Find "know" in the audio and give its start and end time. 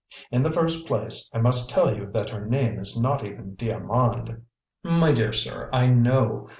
5.89-6.49